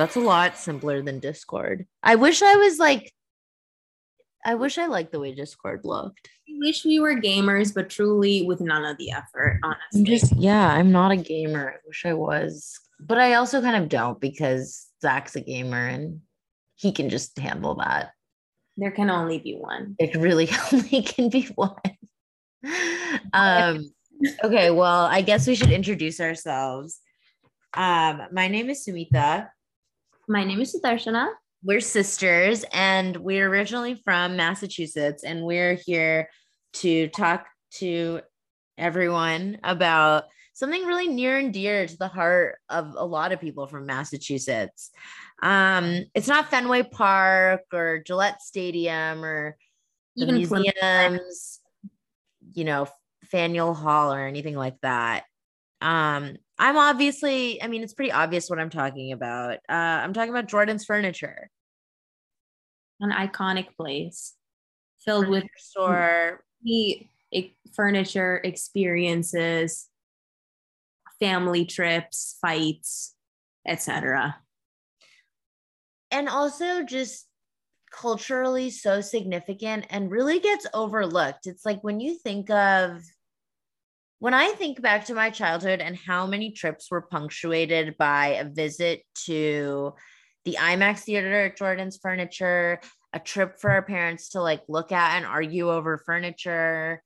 [0.00, 1.86] that's a lot simpler than Discord.
[2.02, 3.12] I wish I was like
[4.46, 6.30] I wish I liked the way Discord looked.
[6.48, 10.00] I wish we were gamers, but truly with none of the effort, honestly.
[10.00, 11.74] I'm just yeah, I'm not a gamer.
[11.74, 12.80] I wish I was.
[12.98, 16.20] But I also kind of don't because Zach's a gamer and
[16.76, 18.12] he can just handle that.
[18.78, 19.96] there can only be one.
[19.98, 21.76] It really only can be one.
[23.34, 23.90] um
[24.44, 27.00] okay, well, I guess we should introduce ourselves.
[27.74, 29.48] Um, my name is Sumita.
[30.30, 31.32] My name is Sudarshana.
[31.64, 36.30] We're sisters and we're originally from Massachusetts and we're here
[36.74, 38.20] to talk to
[38.78, 43.66] everyone about something really near and dear to the heart of a lot of people
[43.66, 44.92] from Massachusetts.
[45.42, 49.56] Um, it's not Fenway Park or Gillette Stadium or
[50.14, 50.74] the Even Plymouth.
[50.80, 51.60] museums,
[52.54, 52.86] you know,
[53.32, 55.24] Faneuil Hall or anything like that.
[55.80, 59.54] Um, I'm obviously, I mean, it's pretty obvious what I'm talking about.
[59.66, 61.48] Uh, I'm talking about Jordan's Furniture.
[63.00, 64.34] An iconic place
[65.02, 66.44] filled with store.
[66.62, 67.08] the
[67.74, 69.88] furniture experiences,
[71.18, 73.14] family trips, fights,
[73.66, 74.36] etc.
[76.10, 77.26] and also just
[77.90, 81.46] culturally so significant and really gets overlooked.
[81.46, 83.02] It's like when you think of
[84.20, 88.44] when I think back to my childhood and how many trips were punctuated by a
[88.44, 89.94] visit to
[90.44, 92.80] the IMAX theater at Jordan's Furniture,
[93.14, 97.02] a trip for our parents to like look at and argue over furniture,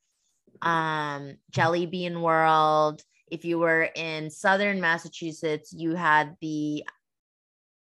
[0.61, 3.01] um, Jelly Bean World.
[3.31, 6.83] If you were in southern Massachusetts, you had the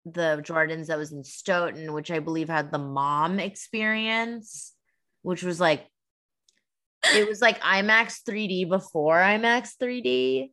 [0.07, 4.73] the Jordans that was in Stoughton, which I believe had the mom experience,
[5.23, 5.87] which was like
[7.15, 10.51] it was like IMAX 3D before IMAX 3D.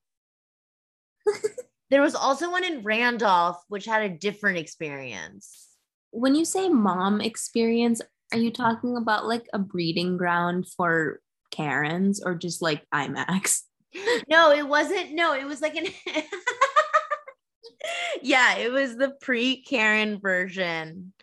[1.89, 5.67] there was also one in Randolph, which had a different experience.
[6.11, 8.02] When you say mom experience,
[8.32, 11.20] are you talking about like a breeding ground for
[11.52, 13.61] Karens or just like IMAX?
[14.30, 15.14] No, it wasn't.
[15.14, 15.88] No, it was like an.
[18.22, 21.14] yeah, it was the pre Karen version.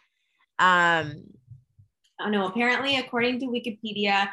[0.59, 1.25] Um,
[2.20, 4.28] Oh no, apparently, according to Wikipedia,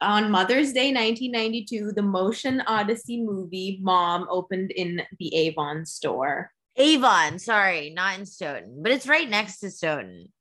[0.00, 6.52] on Mother's Day 1992, the Motion Odyssey movie Mom opened in the Avon store.
[6.76, 10.32] Avon, sorry, not in Stoughton, but it's right next to Stoughton.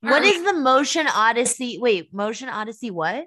[0.00, 1.78] What is the Motion Odyssey?
[1.80, 3.26] Wait, Motion Odyssey what?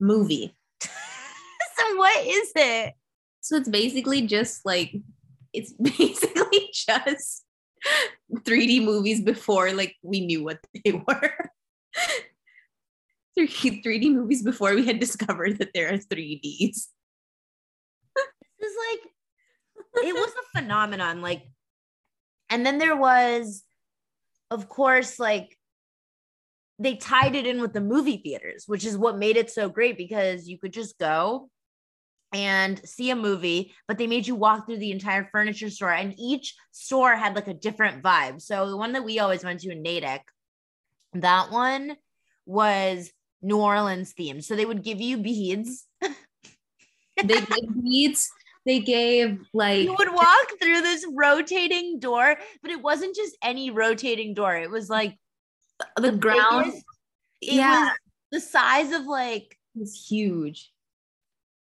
[0.00, 0.54] movie?
[0.82, 2.94] so what is it?
[3.40, 4.94] So it's basically just like
[5.52, 7.44] it's basically just
[8.34, 11.47] 3D movies before like we knew what they were.
[13.46, 16.88] 3 3D movies before we had discovered that there are 3Ds.
[18.60, 19.12] This is like
[20.04, 21.22] it was a phenomenon.
[21.22, 21.42] Like,
[22.50, 23.62] and then there was,
[24.50, 25.56] of course, like
[26.78, 29.96] they tied it in with the movie theaters, which is what made it so great
[29.96, 31.50] because you could just go
[32.32, 36.14] and see a movie, but they made you walk through the entire furniture store, and
[36.18, 38.40] each store had like a different vibe.
[38.40, 40.22] So the one that we always went to in Natick,
[41.14, 41.96] that one
[42.44, 43.10] was
[43.42, 44.44] New Orleans themed.
[44.44, 45.86] So they would give you beads.
[47.20, 48.30] They gave beads,
[48.64, 53.70] they gave like you would walk through this rotating door, but it wasn't just any
[53.72, 54.54] rotating door.
[54.56, 55.16] It was like
[55.96, 56.84] the ground biggest-
[57.42, 57.80] It Yeah.
[57.86, 57.92] was
[58.30, 60.70] the size of like, was huge.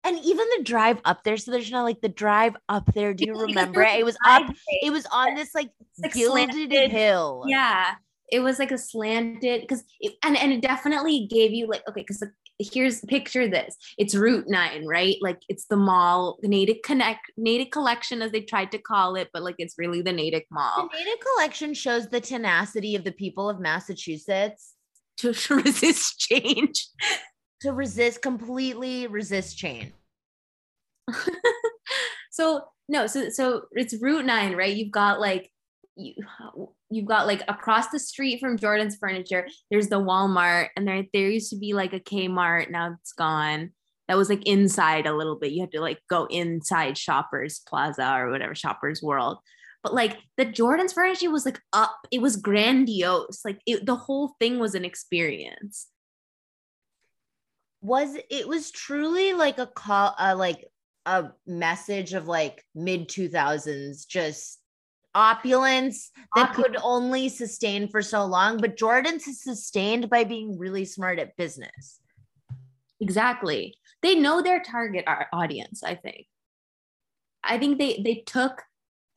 [0.03, 1.38] and even the drive up there.
[1.38, 3.13] So there's not like the drive up there.
[3.13, 3.84] Do you remember?
[3.84, 4.00] it?
[4.00, 4.51] It was up.
[4.81, 5.69] It was on this like
[6.13, 6.91] gilded slanted.
[6.91, 7.44] hill.
[7.47, 7.94] Yeah,
[8.31, 9.84] it was like a slanted because
[10.23, 12.23] and and it definitely gave you like okay because
[12.59, 13.75] here's picture this.
[13.97, 15.16] It's Route Nine right?
[15.22, 19.29] Like it's the mall the Natick Connect Natick Collection as they tried to call it
[19.34, 23.11] but like it's really the Natick The Mall Natick collection shows the tenacity of the
[23.11, 24.73] people of Massachusetts.
[25.17, 26.87] To resist change.
[27.61, 29.93] to resist completely resist change.
[32.31, 34.75] so no so so it's Route Nine right?
[34.75, 35.52] You've got like
[35.96, 36.16] you
[36.95, 41.29] you've got like across the street from Jordan's Furniture there's the Walmart and there there
[41.29, 43.72] used to be like a Kmart now it's gone.
[44.07, 45.53] That was like inside a little bit.
[45.53, 49.37] You had to like go inside Shoppers Plaza or whatever Shoppers World.
[49.81, 52.07] But like the Jordan's Furniture was like up.
[52.11, 53.41] It was grandiose.
[53.46, 55.87] Like it, the whole thing was an experience.
[57.81, 60.66] Was it was truly like a call uh, like
[61.05, 64.59] a message of like mid 2000s just
[65.15, 70.85] opulence that could only sustain for so long but jordan's is sustained by being really
[70.85, 72.01] smart at business
[73.03, 73.75] Exactly.
[74.01, 76.25] They know their target audience, I think.
[77.43, 78.63] I think they they took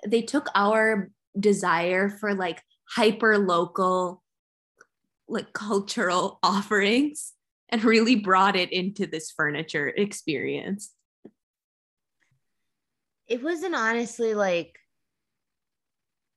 [0.04, 4.24] they took our desire for like hyper local
[5.28, 7.32] like cultural offerings
[7.68, 10.92] and really brought it into this furniture experience.
[13.28, 14.76] It wasn't honestly like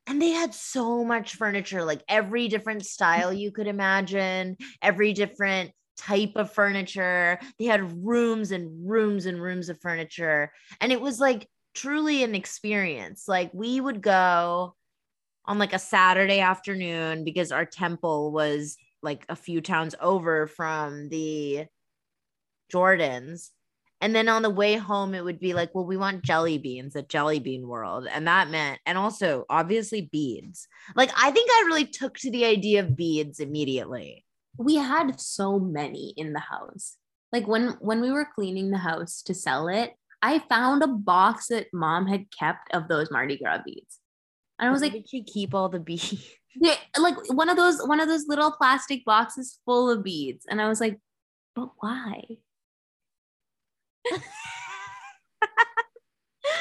[0.10, 5.72] and they had so much furniture, like every different style you could imagine, every different
[5.98, 7.40] type of furniture.
[7.60, 10.52] They had rooms and rooms and rooms of furniture.
[10.82, 13.26] And it was like truly an experience.
[13.28, 14.74] Like we would go
[15.46, 21.10] on like a Saturday afternoon because our temple was like a few towns over from
[21.10, 21.66] the
[22.74, 23.50] Jordans.
[24.02, 26.96] And then on the way home, it would be like, well, we want jelly beans
[26.96, 28.08] at Jelly Bean World.
[28.10, 30.68] And that meant, and also obviously beads.
[30.96, 34.26] Like, I think I really took to the idea of beads immediately.
[34.58, 36.96] We had so many in the house.
[37.32, 41.48] Like when when we were cleaning the house to sell it, I found a box
[41.48, 44.00] that mom had kept of those Mardi Gras beads.
[44.58, 46.28] And I was Where like, did you keep all the beads?
[46.56, 50.46] yeah, like one of those one of those little plastic boxes full of beads.
[50.50, 51.00] And I was like,
[51.56, 52.24] but why?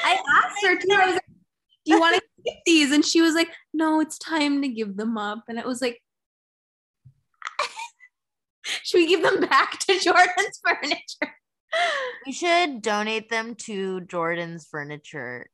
[0.03, 0.87] I asked her too.
[0.93, 1.25] I was like,
[1.85, 2.91] do you want to keep these?
[2.91, 5.43] And she was like, no, it's time to give them up.
[5.47, 5.99] And it was like,
[8.63, 11.35] should we give them back to Jordan's furniture?
[12.25, 15.49] We should donate them to Jordan's furniture.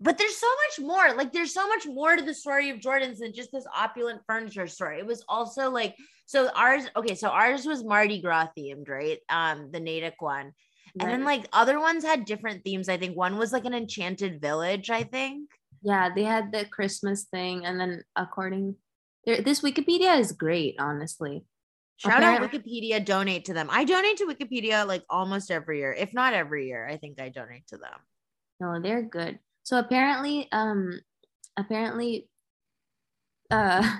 [0.00, 1.14] But there's so much more.
[1.14, 4.68] Like there's so much more to the story of Jordan's than just this opulent furniture
[4.68, 4.92] store.
[4.92, 5.96] It was also like
[6.26, 6.84] so ours.
[6.96, 9.18] Okay, so ours was Mardi Gras themed, right?
[9.28, 10.52] Um, the Natick one,
[11.00, 12.88] and then like other ones had different themes.
[12.88, 14.90] I think one was like an enchanted village.
[14.90, 15.50] I think.
[15.82, 18.76] yeah, they had the Christmas thing, and then according
[19.26, 21.44] this Wikipedia is great, honestly.
[21.96, 23.04] Shout out Wikipedia.
[23.04, 23.68] Donate to them.
[23.70, 26.86] I donate to Wikipedia like almost every year, if not every year.
[26.88, 27.98] I think I donate to them.
[28.60, 29.40] No, they're good.
[29.64, 31.00] So apparently, um,
[31.56, 32.28] apparently,
[33.50, 33.96] uh,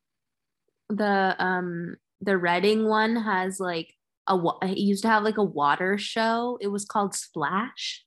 [0.88, 3.94] the um the Reading one has like
[4.28, 6.58] a it used to have like a water show.
[6.60, 8.04] It was called Splash.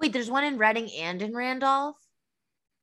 [0.00, 1.96] Wait, there's one in Reading and in Randolph.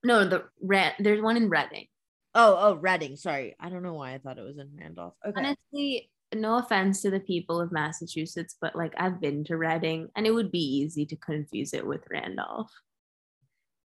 [0.04, 0.96] No, the red.
[1.00, 1.88] There's one in Reading.
[2.34, 3.16] Oh, oh, Reading.
[3.18, 5.14] Sorry, I don't know why I thought it was in Randolph.
[5.28, 5.40] Okay.
[5.40, 10.26] Honestly, no offense to the people of Massachusetts, but like I've been to Reading, and
[10.26, 12.72] it would be easy to confuse it with Randolph.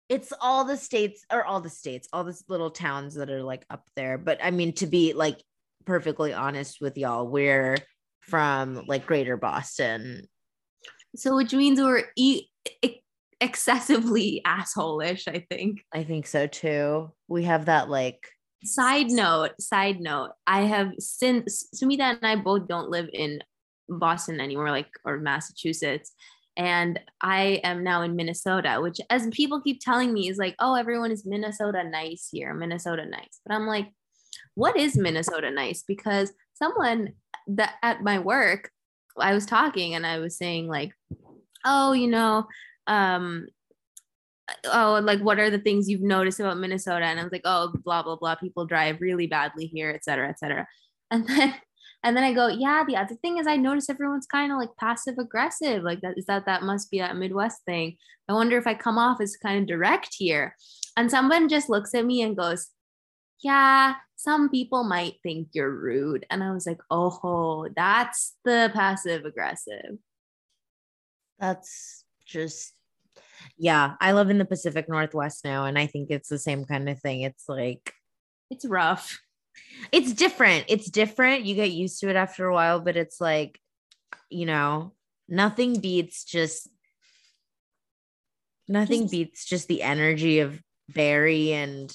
[0.10, 3.66] it's all the states or all the states, all the little towns that are like
[3.70, 4.18] up there.
[4.18, 5.42] But I mean, to be like
[5.86, 7.78] perfectly honest with y'all, we're
[8.22, 10.28] from like greater Boston.
[11.16, 12.48] So, which means we're e-
[12.82, 13.02] e-
[13.40, 15.84] excessively assholish, I think.
[15.94, 17.12] I think so too.
[17.28, 18.28] We have that like
[18.64, 23.40] Side note, side note, I have since Sumita and I both don't live in
[23.90, 26.12] Boston anymore, like or Massachusetts.
[26.56, 30.76] And I am now in Minnesota, which as people keep telling me is like, oh,
[30.76, 33.40] everyone is Minnesota nice here, Minnesota nice.
[33.44, 33.88] But I'm like,
[34.54, 35.84] what is Minnesota nice?
[35.88, 37.14] Because someone
[37.56, 38.72] that at my work,
[39.18, 40.94] I was talking and I was saying, like,
[41.66, 42.48] oh, you know,
[42.88, 43.48] um,
[44.66, 47.06] oh, like what are the things you've noticed about Minnesota?
[47.06, 48.36] And I was like, oh, blah, blah, blah.
[48.36, 50.68] People drive really badly here, et cetera, et cetera.
[51.10, 51.56] And then
[52.04, 54.76] and then I go, yeah, the other thing is I notice everyone's kind of like
[54.80, 55.84] passive aggressive.
[55.84, 57.98] Like that is that that must be that Midwest thing.
[58.28, 60.56] I wonder if I come off as kind of direct here.
[60.98, 62.70] And someone just looks at me and goes,
[63.42, 66.26] yeah, some people might think you're rude.
[66.30, 69.98] And I was like, oh, that's the passive aggressive.
[71.40, 72.74] that's just
[73.58, 73.96] yeah.
[74.00, 77.00] I live in the Pacific Northwest now, and I think it's the same kind of
[77.00, 77.22] thing.
[77.22, 77.94] It's like
[78.52, 79.20] It's rough.
[79.92, 80.66] it's different.
[80.68, 81.44] It's different.
[81.46, 83.60] You get used to it after a while, but it's like,
[84.30, 84.94] you know,
[85.28, 86.70] nothing beats just
[88.68, 91.92] nothing Just- beats just the energy of Barry and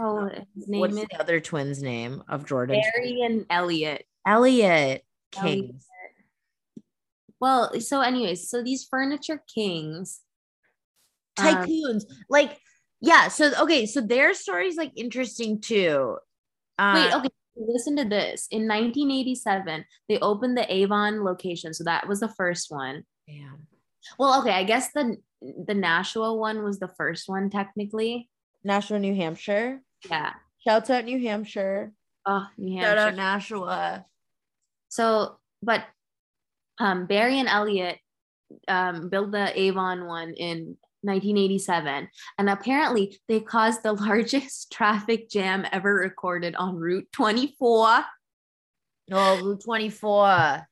[0.00, 2.80] Oh, his name what's is the other twins' name of Jordan?
[2.94, 4.06] Barry and Eliot.
[4.26, 5.04] Eliot
[5.36, 5.62] Eliot.
[5.66, 5.86] Kings.
[7.40, 10.20] Well, so anyways, so these furniture kings.
[11.38, 12.04] um, Tycoons.
[12.28, 12.58] like,
[13.00, 13.28] yeah.
[13.28, 16.18] So okay, so their story's like interesting too.
[16.78, 17.28] Uh, Wait, okay.
[17.56, 18.46] Listen to this.
[18.50, 21.74] In 1987, they opened the Avon location.
[21.74, 23.04] So that was the first one.
[23.26, 23.50] Yeah.
[24.18, 28.30] Well, okay, I guess the the Nashua one was the first one technically.
[28.64, 29.80] Nashua, New Hampshire.
[30.08, 30.32] Yeah.
[30.66, 31.92] Shouts out New Hampshire.
[32.26, 33.08] Oh, New Shout Hampshire.
[33.08, 34.06] out Nashua.
[34.88, 35.84] So, but
[36.78, 37.98] um, Barry and Eliot
[38.68, 45.66] um, built the Avon one in 1987, and apparently they caused the largest traffic jam
[45.72, 48.04] ever recorded on Route 24.
[49.12, 50.66] Oh, Route 24.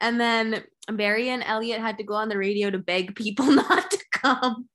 [0.00, 3.90] And then Barry and Eliot had to go on the radio to beg people not
[3.90, 4.68] to come.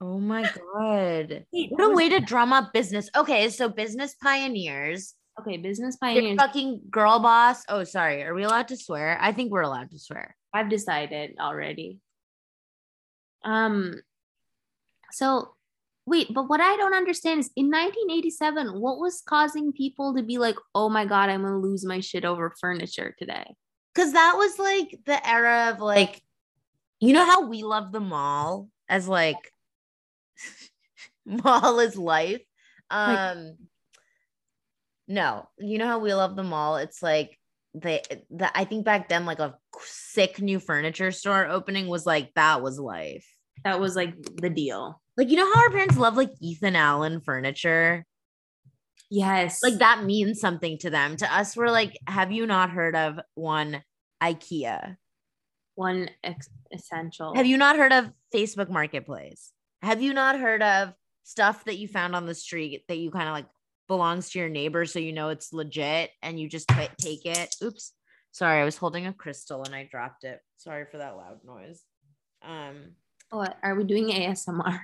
[0.00, 1.44] Oh my god.
[1.52, 3.10] Wait, What a way to drum up business.
[3.14, 5.14] Okay, so business pioneers.
[5.38, 6.36] Okay, business pioneers.
[6.38, 7.64] fucking girl boss.
[7.68, 8.22] Oh, sorry.
[8.22, 9.18] Are we allowed to swear?
[9.20, 10.36] I think we're allowed to swear.
[10.54, 11.98] I've decided already.
[13.44, 14.00] Um
[15.12, 15.54] so
[16.06, 20.38] wait, but what I don't understand is in 1987, what was causing people to be
[20.38, 23.54] like, "Oh my god, I'm going to lose my shit over furniture today."
[23.94, 26.22] Cuz that was like the era of like
[27.00, 29.52] you know how we love the mall as like
[31.26, 32.42] mall is life.
[32.90, 33.56] Um
[35.08, 36.76] no, you know how we love the mall?
[36.76, 37.38] It's like
[37.74, 42.32] they the I think back then like a sick new furniture store opening was like
[42.34, 43.26] that was life.
[43.64, 45.00] That was like the deal.
[45.16, 48.04] Like you know how our parents love like Ethan Allen furniture?
[49.10, 49.62] Yes.
[49.62, 51.16] Like that means something to them.
[51.16, 53.82] To us, we're like, have you not heard of one
[54.22, 54.96] IKEA?
[55.80, 57.34] one ex- essential.
[57.34, 59.52] Have you not heard of Facebook Marketplace?
[59.82, 60.92] Have you not heard of
[61.24, 63.46] stuff that you found on the street that you kind of like
[63.88, 67.54] belongs to your neighbor so you know it's legit and you just t- take it?
[67.62, 67.92] Oops.
[68.32, 70.40] Sorry, I was holding a crystal and I dropped it.
[70.58, 71.82] Sorry for that loud noise.
[72.42, 72.92] Um
[73.30, 74.80] What are we doing ASMR?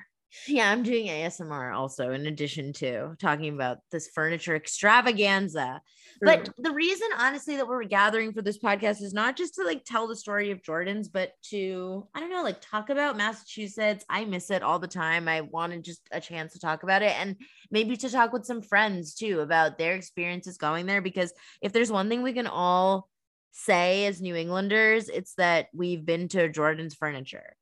[0.46, 5.80] Yeah, I'm doing ASMR also in addition to talking about this furniture extravaganza.
[6.20, 9.84] But the reason, honestly, that we're gathering for this podcast is not just to like
[9.84, 14.04] tell the story of Jordan's, but to, I don't know, like talk about Massachusetts.
[14.08, 15.28] I miss it all the time.
[15.28, 17.36] I wanted just a chance to talk about it and
[17.70, 21.02] maybe to talk with some friends too about their experiences going there.
[21.02, 23.08] Because if there's one thing we can all
[23.52, 27.56] say as New Englanders, it's that we've been to Jordan's furniture.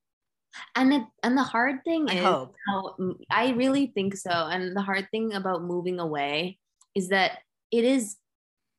[0.74, 2.96] And it and the hard thing I is how
[3.30, 4.30] I really think so.
[4.30, 6.58] And the hard thing about moving away
[6.94, 7.38] is that
[7.70, 8.16] it is,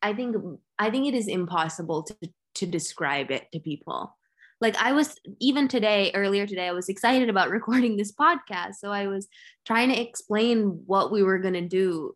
[0.01, 0.35] I think,
[0.79, 2.15] I think it is impossible to
[2.55, 4.17] to describe it to people.
[4.61, 8.75] Like I was even today, earlier today, I was excited about recording this podcast.
[8.75, 9.27] So I was
[9.65, 12.15] trying to explain what we were gonna do.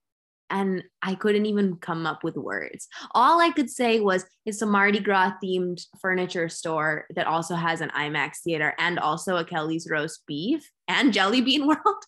[0.50, 2.88] And I couldn't even come up with words.
[3.13, 7.82] All I could say was it's a Mardi Gras themed furniture store that also has
[7.82, 12.03] an IMAX theater and also a Kelly's roast beef and Jelly Bean World.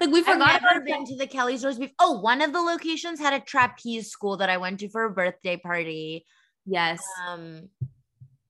[0.00, 1.90] like we I've never about been to the Kelly's roast beef.
[1.98, 5.10] Oh, one of the locations had a trapeze school that I went to for a
[5.10, 6.24] birthday party.
[6.64, 7.68] Yes, Um,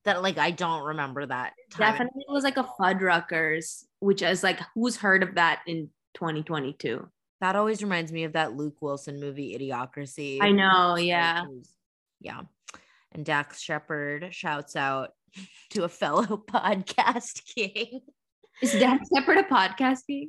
[0.04, 1.52] that like I don't remember that.
[1.70, 1.92] Time.
[1.92, 7.08] definitely it was like a Fuddruckers, which is like who's heard of that in 2022?
[7.42, 10.38] That always reminds me of that Luke Wilson movie, Idiocracy.
[10.40, 11.42] I know, yeah.
[12.20, 12.42] Yeah.
[13.10, 15.10] And Dax Shepard shouts out
[15.70, 18.02] to a fellow podcast king.
[18.62, 20.28] Is Dax Shepard a podcast podcasting?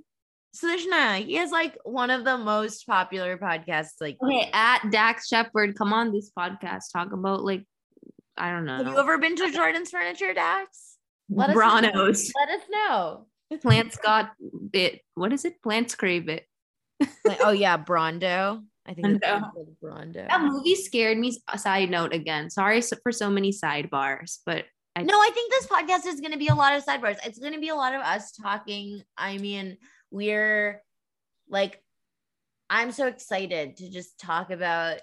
[0.56, 4.02] Sushna, he is like one of the most popular podcasts.
[4.02, 6.92] Like, Okay, at Dax Shepard, come on this podcast.
[6.92, 7.64] Talk about like
[8.38, 8.78] I don't know.
[8.78, 10.98] have you ever been to Jordan's Furniture, Dax?
[11.30, 11.92] Let us know.
[11.94, 13.28] Let us know.
[13.62, 14.32] Plants got
[14.74, 15.02] it.
[15.14, 15.62] What is it?
[15.62, 16.48] Plants crave it.
[17.26, 18.64] Like, oh yeah, Brawndo.
[18.86, 19.54] I think it's Brawndo.
[19.54, 20.28] called Brawndo.
[20.28, 21.38] That movie scared me.
[21.48, 22.50] A side note again.
[22.50, 26.38] Sorry for so many sidebars, but I No, I think this podcast is going to
[26.38, 27.18] be a lot of sidebars.
[27.26, 29.02] It's going to be a lot of us talking.
[29.18, 29.78] I mean,
[30.12, 30.82] we're
[31.50, 31.82] like,
[32.70, 35.00] I'm so excited to just talk about.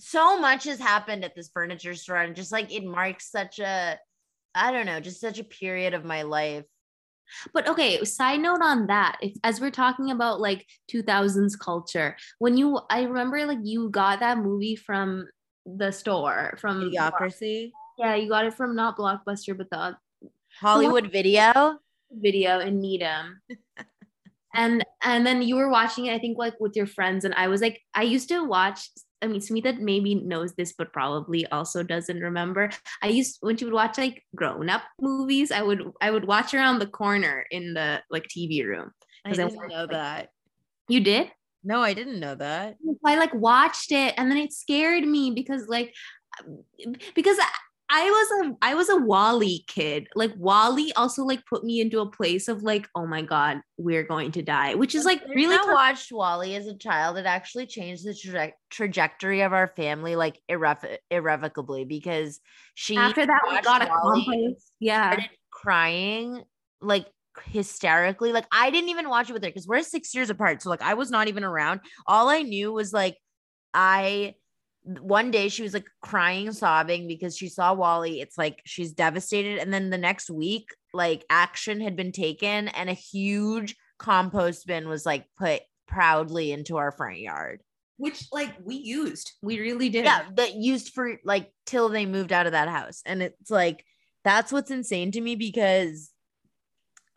[0.00, 3.98] So much has happened at this furniture store, and just like it marks such a,
[4.54, 6.64] I don't know, just such a period of my life.
[7.52, 12.56] But okay, side note on that, if as we're talking about like 2000s culture, when
[12.56, 15.28] you I remember like you got that movie from
[15.66, 19.96] the store from Idiocracy, yeah, you got it from not Blockbuster but the
[20.60, 21.78] Hollywood Video.
[22.10, 23.40] video in Needham.
[24.54, 27.48] and and then you were watching it, I think like with your friends, and I
[27.48, 28.88] was like, I used to watch.
[29.24, 32.68] I mean, Smita maybe knows this, but probably also doesn't remember.
[33.02, 36.52] I used when she would watch like grown up movies, I would I would watch
[36.52, 38.92] around the corner in the like TV room.
[39.24, 40.28] I I didn't watched, know like- that.
[40.88, 41.30] You did?
[41.64, 42.76] No, I didn't know that.
[43.06, 45.94] I like watched it and then it scared me because like
[47.14, 47.38] because
[47.94, 50.08] I, was a I was a WALL-E kid.
[50.14, 54.02] Like WALL-E also like put me into a place of like, oh my god, we're
[54.02, 57.16] going to die, which is like really I watched WALL-E as a child.
[57.18, 62.40] It actually changed the traje- trajectory of our family like irrev- irrevocably because
[62.74, 64.56] she after that we got a Wally.
[64.80, 65.12] Yeah.
[65.12, 66.42] started crying
[66.80, 67.06] like
[67.46, 68.32] hysterically.
[68.32, 70.62] Like I didn't even watch it with her because we're six years apart.
[70.62, 71.80] So like I was not even around.
[72.06, 73.16] All I knew was like
[73.72, 74.34] I
[74.84, 78.20] one day she was like crying, sobbing because she saw WALL-E.
[78.20, 79.58] It's like she's devastated.
[79.58, 84.88] And then the next week, like action had been taken and a huge compost bin
[84.88, 87.60] was like put proudly into our front yard.
[87.96, 89.32] Which like we used.
[89.40, 90.04] We really did.
[90.04, 93.02] Yeah, that used for like till they moved out of that house.
[93.06, 93.84] And it's like
[94.24, 96.10] that's what's insane to me because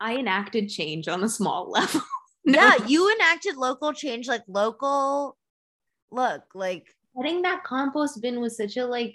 [0.00, 2.00] I enacted change on a small level.
[2.44, 2.60] no.
[2.60, 5.36] Yeah, you enacted local change, like local.
[6.10, 6.86] Look, like
[7.18, 9.14] getting that compost bin was such a like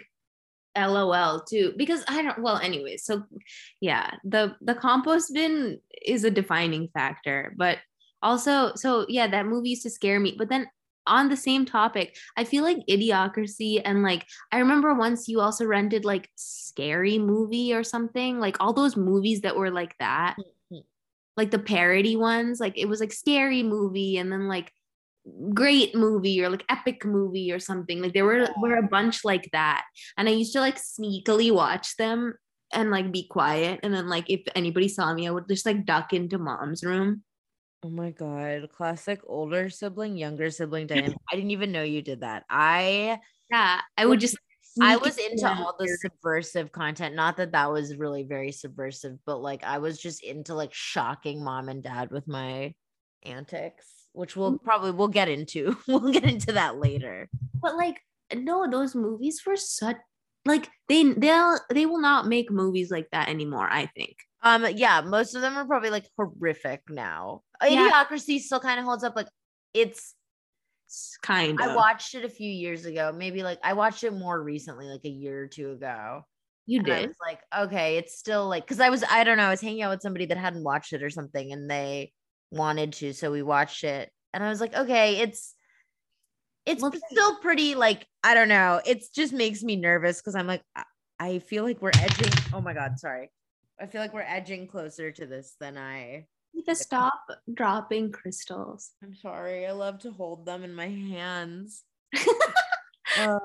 [0.77, 3.23] lol too because i don't well anyway so
[3.79, 7.77] yeah the the compost bin is a defining factor but
[8.21, 10.67] also so yeah that movie used to scare me but then
[11.05, 15.65] on the same topic i feel like idiocracy and like i remember once you also
[15.65, 20.79] rented like scary movie or something like all those movies that were like that mm-hmm.
[21.35, 24.71] like the parody ones like it was like scary movie and then like
[25.53, 28.01] great movie or like epic movie or something.
[28.01, 29.85] Like there were were a bunch like that.
[30.17, 32.35] And i used to like sneakily watch them
[32.73, 33.79] and like be quiet.
[33.83, 37.23] And then like if anybody saw me i would just like duck into mom's room.
[37.85, 41.17] Oh my god, classic older sibling, younger sibling dynamic.
[41.29, 42.45] I didn't even know you did that.
[42.49, 43.19] I
[43.51, 44.37] yeah, I would just
[44.81, 47.13] I was into all the subversive content.
[47.15, 51.43] Not that that was really very subversive, but like I was just into like shocking
[51.43, 52.73] mom and dad with my
[53.23, 54.63] antics, which we'll mm.
[54.63, 55.77] probably we'll get into.
[55.87, 57.29] we'll get into that later.
[57.59, 57.99] But like
[58.33, 59.97] no, those movies were such
[60.45, 64.15] like they they'll they will not make movies like that anymore, I think.
[64.41, 67.41] Um, yeah, most of them are probably like horrific now.
[67.61, 67.89] Yeah.
[67.89, 69.15] Idiocracy still kind of holds up.
[69.15, 69.29] Like
[69.73, 70.15] it's
[71.21, 71.67] kind of.
[71.67, 73.13] I watched it a few years ago.
[73.15, 76.25] Maybe like I watched it more recently, like a year or two ago.
[76.65, 76.93] You did.
[76.93, 79.61] I was like, okay, it's still like because I was I don't know, I was
[79.61, 82.11] hanging out with somebody that hadn't watched it or something, and they
[82.53, 85.55] wanted to, so we watched it, and I was like, okay, it's
[86.65, 88.81] it's still pretty like I don't know.
[88.85, 90.63] It just makes me nervous because I'm like
[91.19, 92.31] I feel like we're edging.
[92.53, 93.31] Oh my god, sorry.
[93.79, 96.27] I feel like we're edging closer to this than I.
[96.53, 97.19] Need to stop
[97.51, 98.91] dropping crystals.
[99.01, 99.65] I'm sorry.
[99.65, 101.83] I love to hold them in my hands.
[103.17, 103.39] uh.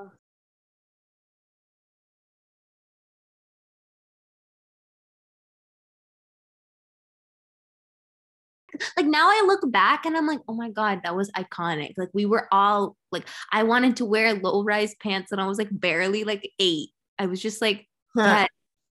[8.97, 11.95] Like now I look back and I'm like, oh my God, that was iconic.
[11.97, 15.59] Like we were all like, I wanted to wear low rise pants and I was
[15.59, 16.91] like barely like eight.
[17.19, 17.87] I was just like,
[18.17, 18.47] huh.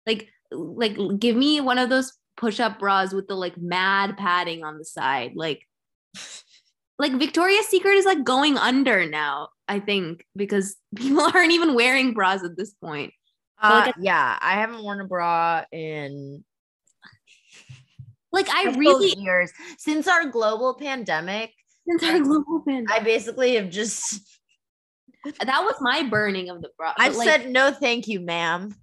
[0.06, 4.78] like like give me one of those push-up bras with the like mad padding on
[4.78, 5.62] the side like
[7.00, 12.14] like victoria's secret is like going under now i think because people aren't even wearing
[12.14, 13.14] bras at this point
[13.62, 16.44] uh, like, yeah i haven't worn a bra in
[18.36, 19.52] like i really years.
[19.78, 21.52] Since our global pandemic
[21.88, 24.22] since our global pandemic i basically have just
[25.24, 28.76] that was my burning of the bra i've like, said no thank you ma'am.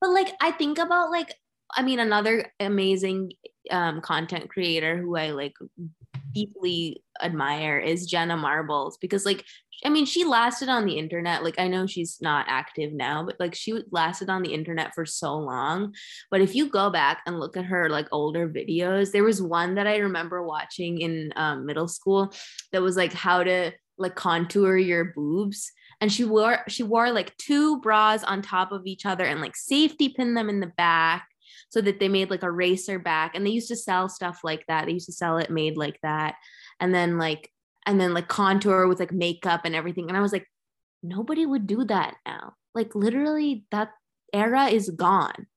[0.00, 1.34] But like I think about like
[1.74, 3.32] I mean another amazing
[3.70, 5.54] um content creator who I like
[6.34, 9.44] deeply admire is Jenna Marbles because like
[9.84, 11.44] I mean she lasted on the internet.
[11.44, 15.06] Like I know she's not active now but like she lasted on the internet for
[15.06, 15.94] so long.
[16.30, 19.76] But if you go back and look at her like older videos there was one
[19.76, 22.32] that I remember watching in um, middle school
[22.72, 25.70] that was like how to like contour your boobs.
[26.00, 29.56] And she wore she wore like two bras on top of each other and like
[29.56, 31.28] safety pin them in the back
[31.74, 34.64] so that they made like a racer back and they used to sell stuff like
[34.68, 34.86] that.
[34.86, 36.36] They used to sell it made like that.
[36.78, 37.50] And then like
[37.84, 40.08] and then like contour with like makeup and everything.
[40.08, 40.46] And i was like
[41.02, 42.54] nobody would do that now.
[42.76, 43.90] Like literally that
[44.32, 45.48] era is gone.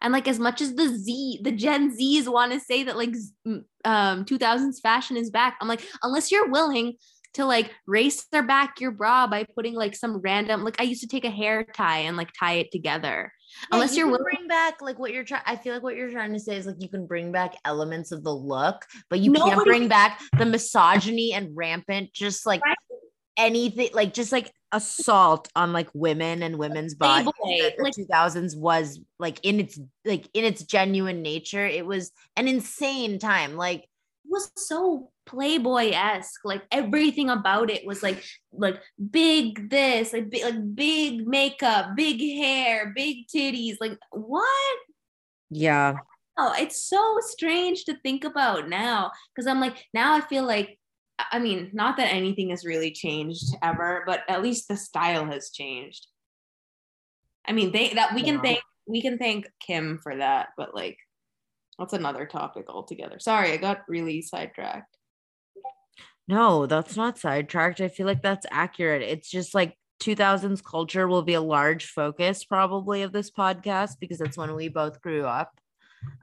[0.00, 3.14] And like as much as the z the gen z's want to say that like
[3.84, 6.94] um 2000s fashion is back i'm like unless you're willing
[7.34, 11.02] to like race their back your bra by putting like some random like I used
[11.02, 13.32] to take a hair tie and like tie it together.
[13.62, 15.96] Yeah, Unless you are willing bring back like what you're trying I feel like what
[15.96, 19.20] you're trying to say is like you can bring back elements of the look, but
[19.20, 22.76] you Nobody- can't bring back the misogyny and rampant just like right.
[23.36, 29.40] anything like just like assault on like women and women's bodies like 2000s was like
[29.42, 33.88] in its like in its genuine nature it was an insane time like it
[34.28, 40.74] was so playboy-esque like everything about it was like like big this like big, like
[40.74, 44.78] big makeup big hair big titties like what
[45.50, 45.94] yeah
[46.38, 50.78] oh it's so strange to think about now because i'm like now i feel like
[51.30, 55.50] i mean not that anything has really changed ever but at least the style has
[55.50, 56.06] changed
[57.46, 58.42] i mean they that we can yeah.
[58.42, 60.96] thank we can thank kim for that but like
[61.78, 63.18] that's another topic altogether.
[63.20, 64.97] Sorry, I got really sidetracked.
[66.28, 67.80] No, that's not sidetracked.
[67.80, 69.02] I feel like that's accurate.
[69.02, 74.18] It's just like 2000s culture will be a large focus probably of this podcast because
[74.18, 75.58] that's when we both grew up.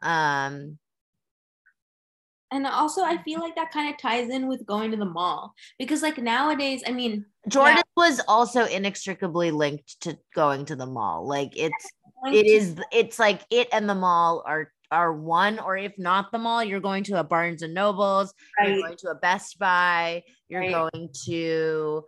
[0.02, 0.78] Um
[2.52, 5.54] and also I feel like that kind of ties in with going to the mall
[5.78, 10.86] because like nowadays, I mean, Jordan now- was also inextricably linked to going to the
[10.86, 11.28] mall.
[11.28, 11.90] Like it's
[12.28, 16.38] it is it's like it and the mall are are one, or if not the
[16.38, 18.70] mall, you're going to a Barnes and Nobles, Right.
[18.70, 20.72] you're going to a Best Buy, you're Right.
[20.94, 22.04] going to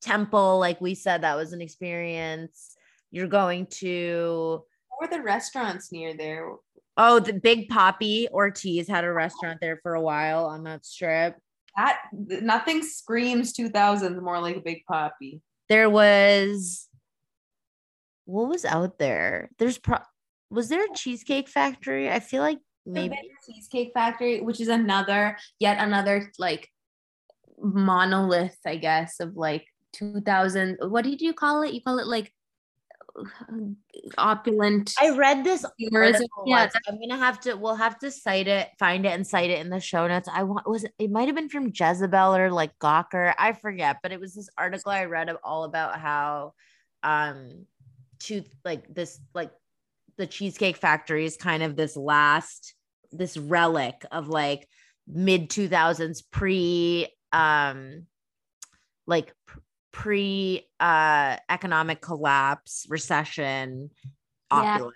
[0.00, 2.76] Temple, like we said, that was an experience.
[3.10, 4.62] You're going to
[4.98, 6.52] What were the restaurants near there?
[6.96, 11.36] oh, the Big Papi Ortiz had a restaurant there for a while on that strip.
[11.76, 15.40] That nothing screams 2000s more like a big papi.
[15.68, 16.88] There was
[18.26, 19.50] what was out there?
[19.58, 19.98] There's pro
[20.50, 22.10] was there a cheesecake factory?
[22.10, 26.68] I feel like Maybe Cheesecake Factory, which is another, yet another like
[27.58, 30.78] monolith, I guess, of like 2000.
[30.80, 31.74] What did you call it?
[31.74, 32.32] You call it like
[34.16, 34.94] opulent.
[35.00, 36.68] I read this article Yeah.
[36.88, 37.54] I'm gonna have to.
[37.54, 40.28] We'll have to cite it, find it, and cite it in the show notes.
[40.32, 43.34] I want was it, it might have been from Jezebel or like Gawker.
[43.38, 46.54] I forget, but it was this article I read of all about how,
[47.02, 47.66] um,
[48.20, 49.50] to like this like
[50.20, 52.74] the Cheesecake Factory is kind of this last
[53.10, 54.68] this relic of like
[55.08, 58.06] mid 2000s pre um
[59.06, 59.32] like
[59.92, 63.90] pre uh economic collapse recession
[64.52, 64.58] Yeah.
[64.58, 64.94] opulence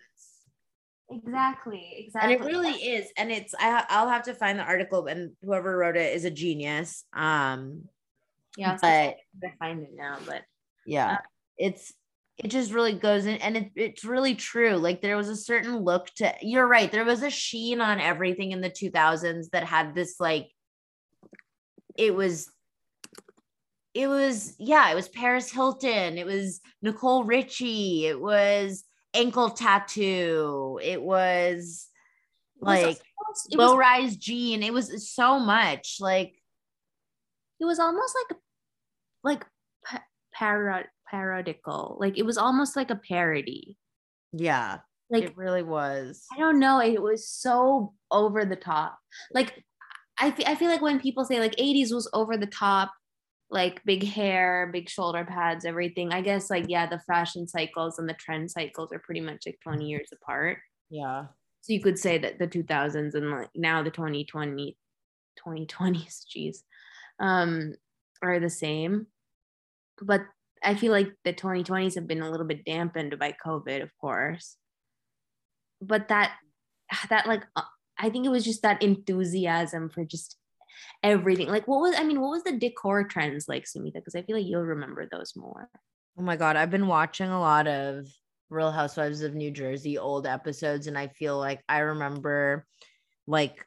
[1.11, 2.35] exactly, Exactly.
[2.35, 5.77] and it really is and it's I, i'll have to find the article and whoever
[5.77, 7.89] wrote it is a genius um
[8.59, 8.77] yeah.
[8.81, 10.43] but I find it now, but
[10.87, 11.19] yeah
[11.57, 11.93] it's
[12.39, 15.79] it just really goes in and it, it's really true like there was a certain
[15.79, 19.95] look to you're right there was a sheen on everything in the 2000s that had
[19.95, 20.51] this like
[21.97, 22.51] it was
[23.93, 30.81] it was yeah it was paris hilton it was nicole richie it was ankle tattoo
[30.83, 31.89] it was
[32.61, 32.99] like
[33.53, 36.35] low rise jean it was so much like
[37.61, 38.39] it was almost like
[39.23, 39.47] like
[39.85, 40.05] pa-
[40.37, 41.97] parod parodical.
[42.01, 43.77] Like it was almost like a parody.
[44.33, 44.79] yeah
[45.11, 46.81] Like it really was I don't know.
[46.81, 48.99] It was so over the top.
[49.33, 49.65] Like
[50.19, 52.93] I, I feel like when people say like 80s was over the top,
[53.51, 56.13] like big hair, big shoulder pads, everything.
[56.13, 59.59] I guess like yeah, the fashion cycles and the trend cycles are pretty much like
[59.63, 60.59] 20 years apart.
[60.91, 61.27] yeah
[61.63, 64.77] So you could say that the 2000s and like now the 2020
[65.45, 66.65] 2020s, geez,
[67.21, 67.75] um,
[68.23, 69.07] are the same.
[70.01, 70.23] But
[70.65, 74.57] I feel like the 2020s have been a little bit dampened by COVID, of course.
[75.81, 76.33] But that
[77.09, 77.63] that like uh,
[77.99, 80.37] I think it was just that enthusiasm for just
[81.03, 81.49] everything.
[81.49, 83.95] Like what was I mean, what was the decor trends like, Sumita?
[83.95, 85.69] Because I feel like you'll remember those more.
[86.19, 86.57] Oh my God.
[86.57, 88.07] I've been watching a lot of
[88.51, 92.67] Real Housewives of New Jersey old episodes, and I feel like I remember
[93.27, 93.67] like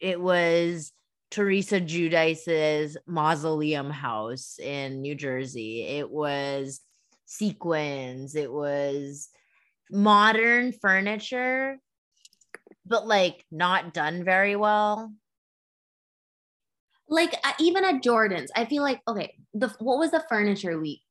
[0.00, 0.92] it was
[1.32, 5.82] Teresa Giudice's mausoleum house in New Jersey.
[5.82, 6.80] It was
[7.24, 9.30] sequins, it was
[9.90, 11.78] modern furniture,
[12.84, 15.14] but like not done very well.
[17.08, 21.02] like uh, even at Jordan's, I feel like okay, the what was the furniture we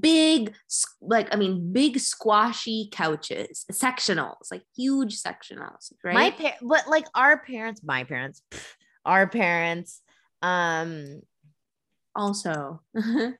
[0.00, 0.52] big
[1.00, 6.14] like I mean big squashy couches, sectionals, like huge sectionals, right?
[6.14, 8.74] My par- but like our parents, my parents, pff,
[9.04, 10.00] our parents,
[10.42, 11.20] um,
[12.14, 12.80] also.
[12.92, 13.34] what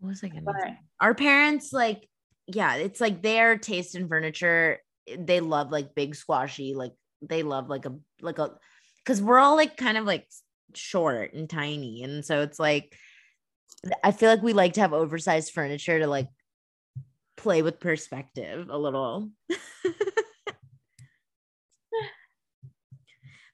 [0.00, 0.78] was I gonna But- say?
[1.00, 2.08] Our parents, like,
[2.46, 4.78] yeah, it's like their taste in furniture.
[5.16, 8.52] They love like big squashy, like they love like a like a
[8.98, 10.28] because we're all like kind of like
[10.74, 12.94] short and tiny, and so it's like
[14.04, 16.28] I feel like we like to have oversized furniture to like
[17.36, 19.30] play with perspective a little.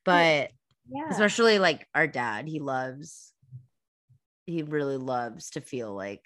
[0.09, 0.51] but
[0.88, 1.09] yeah.
[1.11, 3.33] especially like our dad he loves
[4.47, 6.23] he really loves to feel like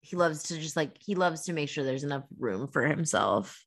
[0.00, 3.64] he loves to just like he loves to make sure there's enough room for himself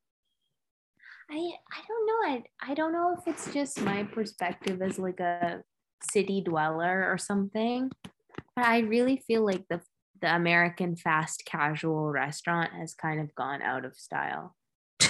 [1.30, 2.36] I I don't know.
[2.36, 5.64] I I don't know if it's just my perspective as like a
[6.12, 7.92] city dweller or something.
[8.56, 9.82] But I really feel like the
[10.22, 14.56] the American fast casual restaurant has kind of gone out of style.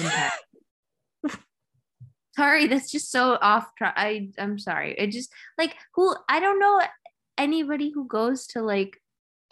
[2.35, 3.93] sorry, that's just so off track.
[3.97, 4.95] I I'm sorry.
[4.97, 6.81] It just like who I don't know
[7.37, 8.97] anybody who goes to like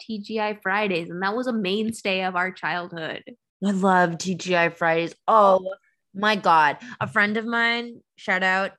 [0.08, 3.22] TGI Fridays, and that was a mainstay of our childhood.
[3.64, 5.74] i love tgi fridays oh
[6.14, 8.72] my god a friend of mine shout out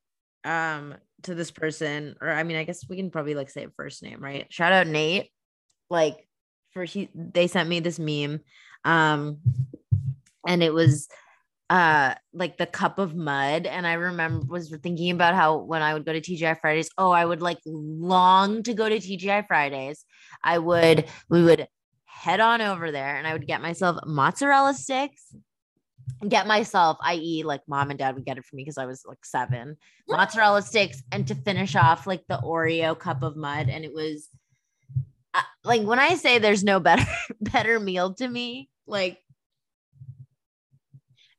[0.44, 4.04] um to this person or i mean i guess we can probably like say first
[4.04, 5.32] name right shout out nate
[5.89, 6.28] like
[6.72, 8.41] for he they sent me this meme
[8.84, 9.38] um
[10.48, 11.08] and it was
[11.69, 15.93] uh like the cup of mud and i remember was thinking about how when i
[15.93, 20.06] would go to tgi fridays oh i would like long to go to tgi fridays
[20.43, 21.67] i would we would
[22.06, 25.34] head on over there and i would get myself mozzarella sticks
[26.28, 29.04] get myself, i.e., like mom and dad would get it for me because I was
[29.06, 33.69] like seven, mozzarella sticks, and to finish off like the Oreo cup of mud.
[33.69, 34.30] And it was
[35.34, 37.06] uh, like when I say there's no better
[37.41, 39.19] better meal to me, like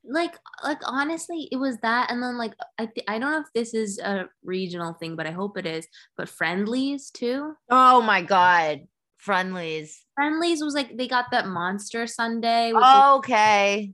[0.07, 3.51] like like honestly it was that and then like i th- i don't know if
[3.53, 7.53] this is a regional thing but i hope it is but friendlies too.
[7.69, 13.93] Oh my god friendlies friendlies was like they got that monster sundae oh, okay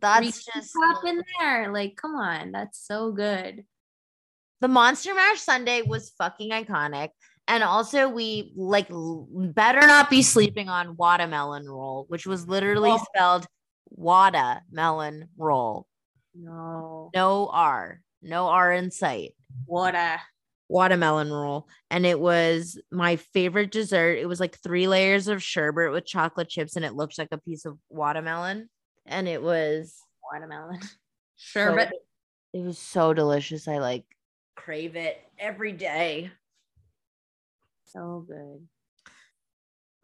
[0.00, 3.64] that's just up in there like come on that's so good.
[4.60, 7.10] The monster mash sundae was fucking iconic
[7.46, 13.04] and also we like better not be sleeping on watermelon roll which was literally oh.
[13.14, 13.46] spelled
[13.90, 15.86] watermelon roll.
[16.34, 17.10] No.
[17.14, 18.00] No R.
[18.22, 19.32] No R in sight.
[19.66, 20.18] Water.
[20.68, 21.68] Watermelon roll.
[21.90, 24.18] And it was my favorite dessert.
[24.18, 27.38] It was like three layers of sherbet with chocolate chips, and it looked like a
[27.38, 28.68] piece of watermelon.
[29.06, 29.94] And it was
[30.32, 30.80] watermelon.
[31.36, 31.90] Sherbet.
[31.90, 33.68] So, it was so delicious.
[33.68, 34.04] I like
[34.56, 36.30] crave it every day.
[37.84, 38.66] So good.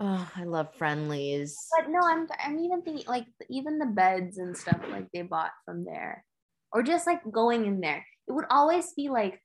[0.05, 1.57] Oh, I love friendlies.
[1.79, 5.53] But no, I'm I'm even thinking like even the beds and stuff like they bought
[5.65, 6.25] from there,
[6.73, 8.05] or just like going in there.
[8.27, 9.41] It would always be like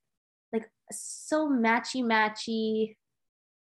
[0.51, 2.95] like so matchy matchy,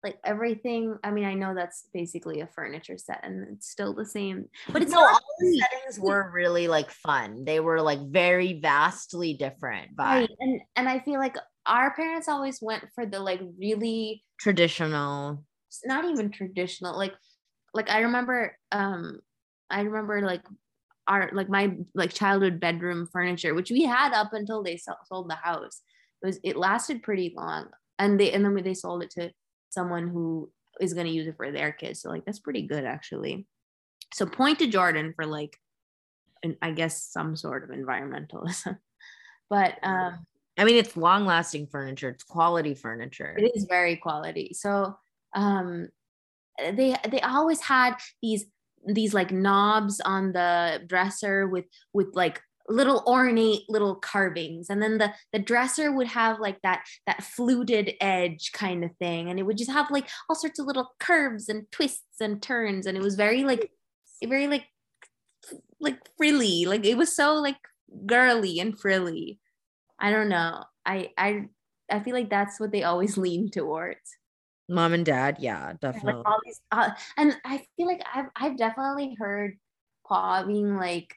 [0.03, 0.97] like everything.
[1.03, 4.45] I mean, I know that's basically a furniture set, and it's still the same.
[4.73, 7.45] But it's no, all the settings were really like fun.
[7.45, 9.91] They were like very vastly different.
[9.95, 11.35] Right, and and I feel like
[11.67, 15.45] our parents always went for the like really traditional
[15.85, 17.13] not even traditional like
[17.73, 19.19] like i remember um
[19.69, 20.41] i remember like
[21.09, 25.35] our like my like childhood bedroom furniture which we had up until they sold the
[25.35, 25.81] house.
[26.21, 29.31] It was it lasted pretty long and they and then they sold it to
[29.69, 32.85] someone who is going to use it for their kids so like that's pretty good
[32.85, 33.47] actually.
[34.13, 35.57] So point to jordan for like
[36.43, 38.77] an, i guess some sort of environmentalism.
[39.49, 40.27] But um
[40.59, 43.35] i mean it's long lasting furniture it's quality furniture.
[43.35, 44.53] It is very quality.
[44.53, 44.95] So
[45.35, 45.89] um
[46.59, 48.45] they they always had these
[48.85, 54.69] these like knobs on the dresser with with like little ornate little carvings.
[54.69, 59.29] And then the the dresser would have like that that fluted edge kind of thing.
[59.29, 62.85] And it would just have like all sorts of little curves and twists and turns.
[62.85, 63.71] And it was very like
[64.23, 64.65] very like
[65.79, 66.65] like frilly.
[66.65, 67.57] Like it was so like
[68.05, 69.39] girly and frilly.
[69.99, 70.63] I don't know.
[70.85, 71.45] I i
[71.91, 74.18] i feel like that's what they always lean towards
[74.69, 76.21] mom and dad yeah definitely.
[76.23, 79.57] like these, uh, and i feel like I've, I've definitely heard
[80.07, 81.15] paul being like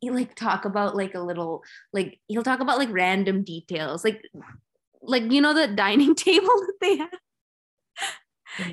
[0.00, 4.22] he like talk about like a little like he'll talk about like random details like
[5.06, 7.10] like you know the dining table that they have?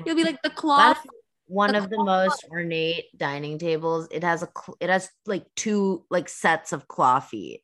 [0.04, 1.90] He'll be like the cloth That's one the of cloth.
[1.90, 4.08] the most ornate dining tables.
[4.10, 4.48] It has a
[4.80, 7.62] it has like two like sets of claw feet.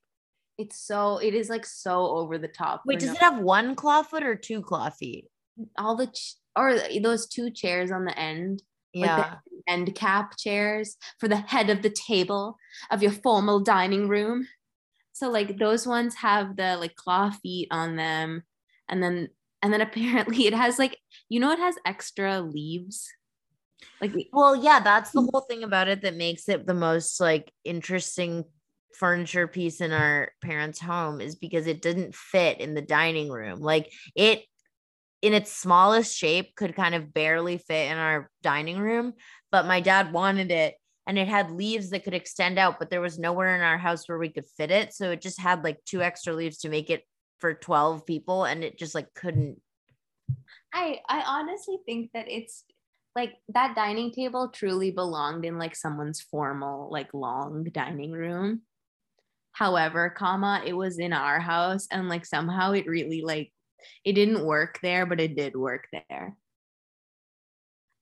[0.58, 3.74] It's so it is like so over the top wait does no- it have one
[3.76, 5.26] claw foot or two claw feet
[5.76, 9.16] all the ch- or those two chairs on the end yeah.
[9.16, 9.32] like
[9.66, 12.56] end cap chairs for the head of the table
[12.90, 14.46] of your formal dining room.
[15.12, 18.42] So like those ones have the like claw feet on them
[18.88, 19.28] and then
[19.62, 23.08] and then apparently it has like you know it has extra leaves?
[24.00, 25.28] Like well yeah that's the mm.
[25.30, 28.44] whole thing about it that makes it the most like interesting
[28.94, 33.60] furniture piece in our parents home is because it didn't fit in the dining room.
[33.60, 34.42] Like it
[35.22, 39.12] in its smallest shape could kind of barely fit in our dining room
[39.50, 40.74] but my dad wanted it
[41.08, 44.06] and it had leaves that could extend out but there was nowhere in our house
[44.06, 44.92] where we could fit it.
[44.92, 47.02] So it just had like two extra leaves to make it
[47.40, 49.60] for 12 people and it just like couldn't
[50.74, 52.64] i i honestly think that it's
[53.14, 58.62] like that dining table truly belonged in like someone's formal like long dining room.
[59.52, 63.52] However comma it was in our house and like somehow it really like
[64.04, 66.36] it didn't work there, but it did work there.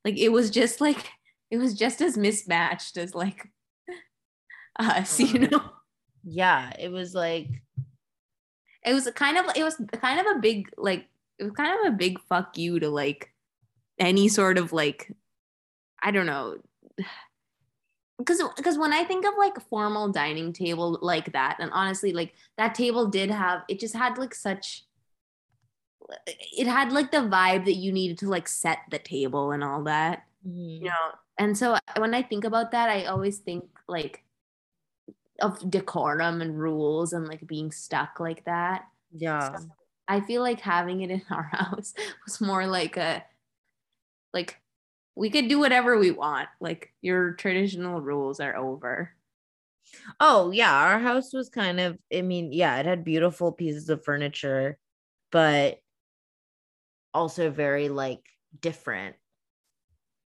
[0.04, 1.10] Like it was just like
[1.50, 3.48] it was just as mismatched as like
[4.78, 5.50] us, you mm-hmm.
[5.50, 5.62] know.
[6.24, 7.48] Yeah, it was like
[8.84, 11.06] it was kind of it was kind of a big like
[11.38, 13.32] it was kind of a big fuck you to like
[13.98, 15.12] any sort of like
[16.02, 16.56] I don't know
[18.18, 22.12] because because when I think of like a formal dining table like that, and honestly,
[22.12, 24.85] like that table did have it just had like such
[26.26, 29.82] it had like the vibe that you needed to like set the table and all
[29.84, 30.84] that mm-hmm.
[30.84, 34.22] you know and so when i think about that i always think like
[35.40, 39.64] of decorum and rules and like being stuck like that yeah so
[40.08, 43.24] i feel like having it in our house was more like a
[44.32, 44.60] like
[45.14, 49.10] we could do whatever we want like your traditional rules are over
[50.20, 50.72] Oh, yeah.
[50.72, 54.78] Our house was kind of, I mean, yeah, it had beautiful pieces of furniture,
[55.30, 55.80] but
[57.16, 58.22] also very like
[58.60, 59.16] different,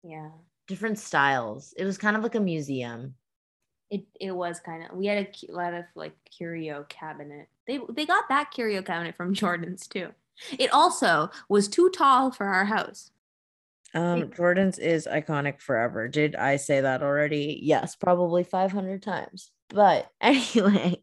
[0.02, 0.30] Yeah.
[0.68, 1.74] different styles.
[1.76, 3.14] It was kind of like a museum.
[3.90, 7.48] It it was kind of we had a cu- lot of like curio cabinet.
[7.66, 10.10] They they got that curio cabinet from Jordan's too.
[10.58, 13.10] It also was too tall for our house.
[13.94, 16.06] Um, Jordan's is iconic forever.
[16.08, 17.58] Did I say that already?
[17.62, 19.50] Yes, probably 500 times.
[19.70, 21.02] But anyway,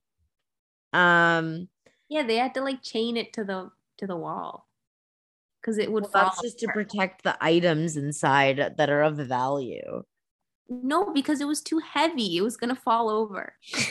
[0.93, 1.67] um,
[2.07, 4.64] Yeah, they had to like chain it to the to the wall
[5.65, 6.23] because it would well, fall.
[6.25, 10.04] that's just to protect the items inside that are of value.
[10.69, 12.38] no, because it was too heavy.
[12.38, 13.54] It was gonna fall over.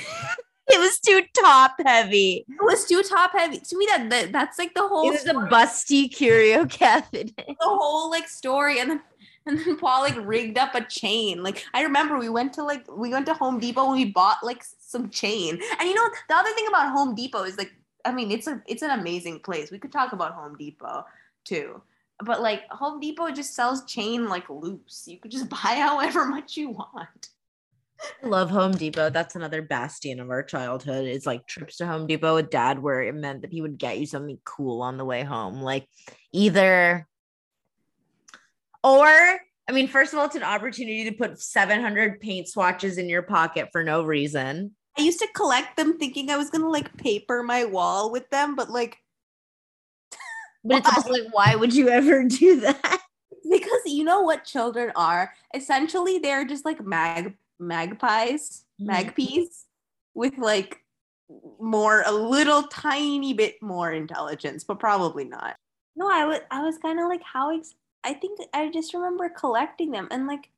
[0.67, 2.47] It was too top heavy.
[2.49, 3.59] It was too top heavy.
[3.59, 7.35] To me, that, that that's like the whole It was a busty curio cabinet.
[7.37, 9.03] the whole like story, and then
[9.45, 11.43] and then Paul like rigged up a chain.
[11.43, 14.39] Like I remember we went to like we went to Home Depot and we bought
[14.43, 15.61] like some chain.
[15.79, 17.73] And you know the other thing about Home Depot is like
[18.07, 19.71] I mean it's a it's an amazing place.
[19.71, 21.05] We could talk about Home Depot
[21.45, 21.83] too.
[22.25, 25.05] But like Home Depot just sells chain like loose.
[25.07, 27.31] You could just buy however much you want.
[28.23, 29.11] I love Home Depot.
[29.11, 31.07] That's another bastion of our childhood.
[31.07, 33.99] It's like trips to Home Depot with dad, where it meant that he would get
[33.99, 35.61] you something cool on the way home.
[35.61, 35.89] Like
[36.33, 37.07] either,
[38.83, 39.07] or
[39.69, 43.23] I mean, first of all, it's an opportunity to put 700 paint swatches in your
[43.23, 44.73] pocket for no reason.
[44.99, 48.55] I used to collect them thinking I was gonna like paper my wall with them,
[48.55, 48.99] but like
[50.65, 53.01] But it's also like, why would you ever do that?
[53.51, 58.87] because you know what children are essentially they're just like mag magpies Mhm.
[58.87, 59.67] magpies
[60.15, 60.83] with like
[61.61, 65.57] more a little tiny bit more intelligence but probably not
[65.95, 69.29] no i was i was kind of like how ex- i think i just remember
[69.29, 70.51] collecting them and like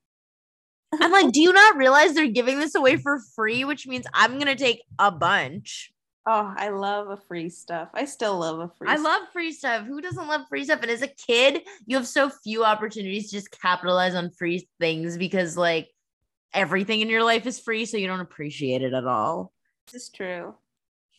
[1.01, 3.65] I'm like, do you not realize they're giving this away for free?
[3.65, 5.93] Which means I'm gonna take a bunch.
[6.27, 9.05] Oh i love a free stuff i still love a free I stuff.
[9.05, 9.87] love free stuff.
[9.87, 10.81] Who doesn't love free stuff?
[10.83, 15.17] And as a kid, you have so few opportunities to just capitalize on free things
[15.17, 15.89] because like
[16.53, 19.53] everything in your life is free, so you don't appreciate it at all.
[19.87, 20.55] This is true.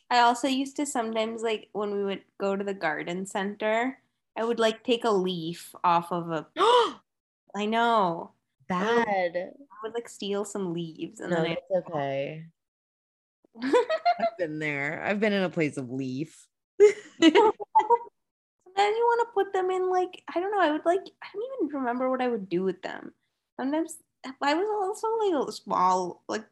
[0.10, 3.98] I also used to sometimes like when we would go to the garden center,
[4.38, 6.48] I would like take a leaf off of a.
[7.56, 8.32] I know.
[8.68, 9.36] Bad.
[9.36, 12.46] I would like steal some leaves and No, then it's okay.
[13.62, 13.86] I.
[14.20, 15.04] I've been there.
[15.06, 16.48] I've been in a place of leaf.
[18.78, 20.62] then you want to put them in like I don't know.
[20.62, 23.14] I would like I don't even remember what I would do with them.
[23.60, 23.98] Sometimes
[24.42, 26.46] I was also like a small like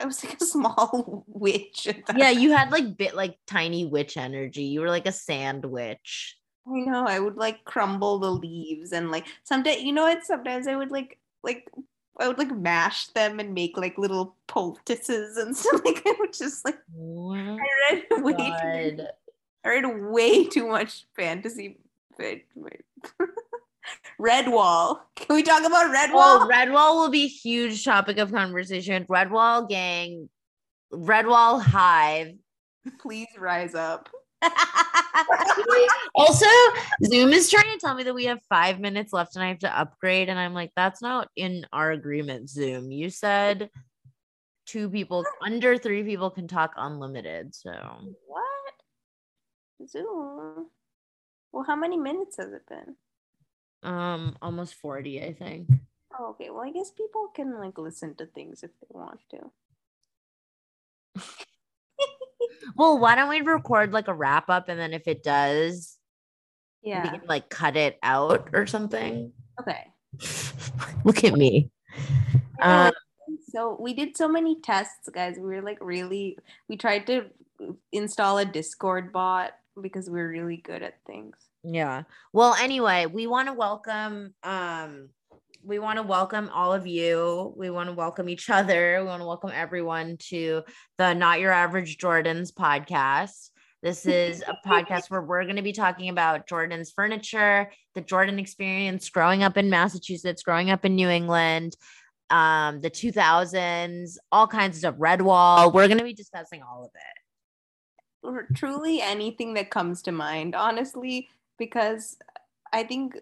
[0.00, 1.88] I was like a small witch.
[2.14, 4.64] Yeah, you had like bit like tiny witch energy.
[4.64, 6.36] You were like a sand witch.
[6.66, 7.06] I know.
[7.06, 10.24] I would like crumble the leaves and like sometimes you know what?
[10.24, 11.68] Sometimes I would like like
[12.18, 15.82] I would like mash them and make like little poultices and stuff.
[15.84, 17.38] Like I would just like What?
[17.38, 17.58] I
[17.90, 19.02] read way too many,
[19.64, 21.78] I read way too much fantasy.
[24.20, 25.00] Redwall.
[25.14, 26.12] Can we talk about Redwall?
[26.14, 29.04] Oh, Redwall will be a huge topic of conversation.
[29.04, 30.30] Redwall gang,
[30.92, 32.34] Redwall Hive.
[32.98, 34.08] Please rise up.
[36.14, 36.46] also,
[37.04, 39.58] Zoom is trying to tell me that we have five minutes left and I have
[39.60, 40.28] to upgrade.
[40.28, 42.90] And I'm like, that's not in our agreement, Zoom.
[42.90, 43.70] You said
[44.66, 47.54] two people, under three people can talk unlimited.
[47.54, 47.72] So
[48.26, 48.46] What?
[49.88, 50.70] Zoom.
[51.52, 52.96] Well, how many minutes has it been?
[53.82, 55.68] um almost 40, I think.
[56.18, 56.50] Oh, okay.
[56.50, 59.50] Well, I guess people can like listen to things if they want to.
[62.74, 65.96] Well, why don't we record like a wrap up and then if it does,
[66.82, 67.02] we Yeah.
[67.10, 69.32] can like cut it out or something.
[69.60, 69.86] Okay.
[71.04, 71.70] Look at me.
[72.60, 72.92] Um,
[73.48, 75.36] so we did so many tests, guys.
[75.36, 76.38] We were like really.
[76.68, 77.26] We tried to
[77.92, 81.36] install a Discord bot because we are really good at things.
[81.62, 82.04] Yeah.
[82.32, 85.08] Well, anyway, we want to welcome um
[85.66, 87.52] we want to welcome all of you.
[87.56, 88.98] We want to welcome each other.
[89.00, 90.62] We want to welcome everyone to
[90.96, 93.50] the Not Your Average Jordans podcast.
[93.82, 98.38] This is a podcast where we're going to be talking about Jordan's furniture, the Jordan
[98.38, 101.76] experience growing up in Massachusetts, growing up in New England,
[102.30, 105.72] um, the 2000s, all kinds of stuff, Redwall.
[105.72, 108.26] We're going to be discussing all of it.
[108.26, 112.16] Or truly anything that comes to mind, honestly, because
[112.72, 113.16] I think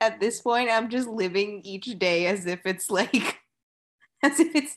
[0.00, 3.40] at this point I'm just living each day as if it's like
[4.22, 4.76] as if it's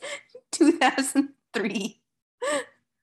[0.51, 2.01] 2003.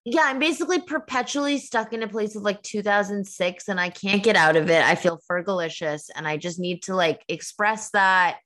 [0.04, 4.36] yeah, I'm basically perpetually stuck in a place of like 2006 and I can't get
[4.36, 4.82] out of it.
[4.82, 8.38] I feel fergalicious and I just need to like express that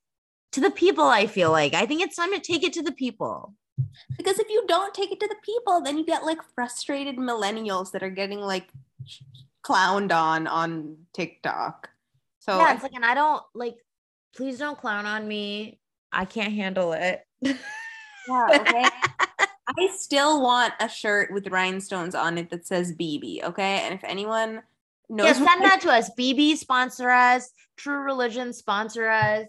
[0.52, 1.04] to the people.
[1.04, 3.54] I feel like I think it's time to take it to the people.
[4.16, 7.90] Because if you don't take it to the people, then you get like frustrated millennials
[7.90, 8.68] that are getting like
[9.64, 11.90] clowned on on TikTok.
[12.44, 13.76] So yeah, it's like, and I don't like.
[14.36, 15.78] Please don't clown on me.
[16.12, 17.22] I can't handle it.
[17.40, 17.54] yeah,
[18.50, 18.84] okay.
[19.66, 23.80] I still want a shirt with rhinestones on it that says bebe, okay?
[23.80, 24.62] And if anyone
[25.08, 26.10] knows, yeah, send that to us.
[26.10, 27.50] bebe sponsor us.
[27.78, 29.46] True Religion sponsor us.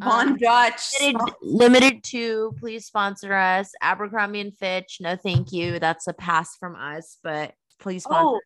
[0.00, 3.70] Von um, Dutch limited, Limited Too please sponsor us.
[3.80, 5.78] Abercrombie and Fitch, no thank you.
[5.78, 8.36] That's a pass from us, but please sponsor.
[8.36, 8.40] Oh,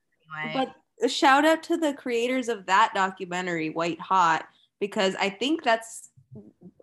[0.44, 0.66] anyway.
[0.66, 0.74] But
[1.08, 4.46] shout out to the creators of that documentary, White Hot,
[4.80, 6.10] because I think that's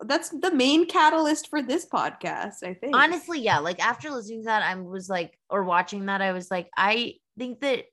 [0.02, 2.94] that's the main catalyst for this podcast i think.
[2.94, 6.50] Honestly yeah like after listening to that i was like or watching that i was
[6.50, 7.84] like i think that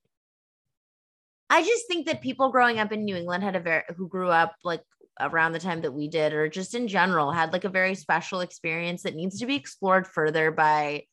[1.49, 4.29] i just think that people growing up in new england had a very who grew
[4.29, 4.83] up like
[5.19, 8.41] around the time that we did or just in general had like a very special
[8.41, 11.03] experience that needs to be explored further by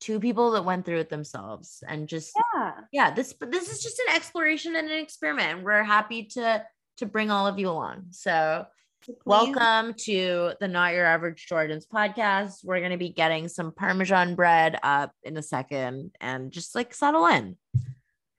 [0.00, 3.82] two people that went through it themselves and just yeah yeah this but this is
[3.82, 6.62] just an exploration and an experiment we're happy to
[6.96, 8.66] to bring all of you along so
[9.04, 9.16] Please.
[9.26, 12.64] Welcome to the Not Your Average Jordans podcast.
[12.64, 16.94] We're going to be getting some Parmesan bread up in a second and just like
[16.94, 17.58] settle in.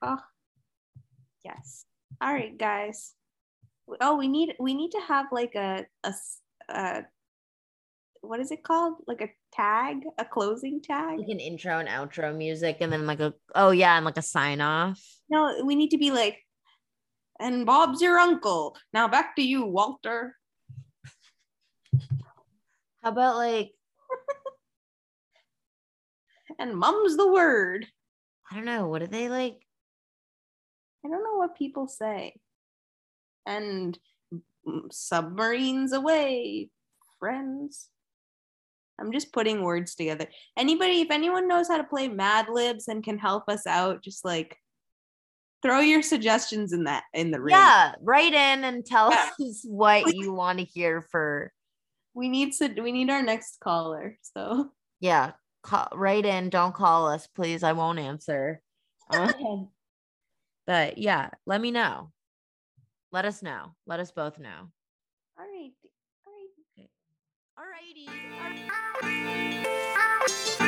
[0.02, 0.18] Oh,
[1.44, 1.86] yes.
[2.20, 3.14] All right, guys.
[4.02, 6.14] Oh, we need we need to have like a a,
[6.70, 7.04] a
[8.28, 8.96] what is it called?
[9.08, 13.20] Like a tag, a closing tag, like an intro and outro music, and then like
[13.20, 15.02] a oh yeah, and like a sign off.
[15.30, 16.40] No, we need to be like,
[17.40, 18.78] and Bob's your uncle.
[18.94, 20.36] Now back to you, Walter.
[23.04, 23.72] How about like
[26.60, 27.88] and mum's the word.
[28.52, 28.88] I don't know.
[28.88, 29.60] What do they like?
[31.04, 32.36] I don't know what people say.
[33.46, 33.98] And
[34.92, 36.70] submarines away,
[37.20, 37.90] friends.
[39.00, 40.28] I'm just putting words together.
[40.58, 44.24] Anybody, if anyone knows how to play Mad Libs and can help us out, just
[44.24, 44.58] like
[45.62, 47.56] throw your suggestions in that in the ring.
[47.56, 49.30] Yeah, write in and tell yeah.
[49.42, 51.52] us what you want to hear for
[52.16, 54.18] we need to we need our next caller.
[54.22, 56.50] So yeah, call, write in.
[56.50, 57.62] Don't call us, please.
[57.62, 58.62] I won't answer.
[59.12, 59.70] Um,
[60.68, 62.12] but yeah, let me know.
[63.12, 63.76] Let us know.
[63.86, 64.70] Let us both know.
[65.38, 65.72] All right.
[66.26, 66.50] All right.
[66.78, 66.90] Okay.
[67.58, 68.08] All righty.
[68.08, 70.65] All Música